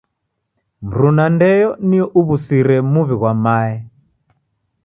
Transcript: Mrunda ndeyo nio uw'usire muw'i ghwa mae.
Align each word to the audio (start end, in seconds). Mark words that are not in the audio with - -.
Mrunda 0.85 1.25
ndeyo 1.35 1.69
nio 1.87 2.05
uw'usire 2.19 2.77
muw'i 2.91 3.15
ghwa 3.19 3.31
mae. 3.43 3.75